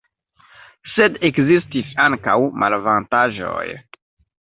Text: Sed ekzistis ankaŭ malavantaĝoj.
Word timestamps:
Sed 0.93 1.19
ekzistis 1.29 1.93
ankaŭ 2.07 2.41
malavantaĝoj. 2.65 3.65